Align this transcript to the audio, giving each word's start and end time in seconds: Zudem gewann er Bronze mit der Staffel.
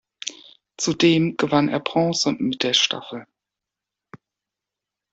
Zudem 0.77 1.37
gewann 1.37 1.69
er 1.69 1.79
Bronze 1.79 2.31
mit 2.31 2.63
der 2.63 2.73
Staffel. 2.73 3.27